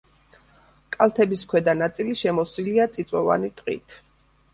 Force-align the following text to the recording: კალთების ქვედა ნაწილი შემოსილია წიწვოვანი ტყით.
კალთების 0.95 1.43
ქვედა 1.51 1.75
ნაწილი 1.81 2.15
შემოსილია 2.21 2.87
წიწვოვანი 2.97 3.53
ტყით. 3.61 3.95